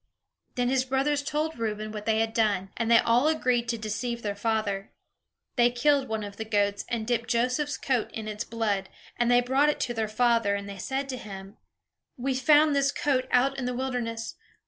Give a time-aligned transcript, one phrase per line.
[0.55, 3.87] Then his brothers told Reuben what they had done; and they all agreed together to
[3.89, 4.91] deceive their father.
[5.57, 9.41] They killed one of the goats, and dipped Joseph's coat in its blood; and they
[9.41, 11.57] brought it to their father, and they said to him:
[12.17, 14.37] "We found this coat out in the wilderness.